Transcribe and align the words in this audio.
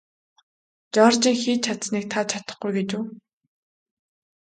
Жоржийн 0.93 1.37
хийж 1.41 1.59
чадсаныг 1.65 2.05
та 2.11 2.19
чадахгүй 2.29 2.71
гэж 2.77 2.89
үү? 2.97 3.03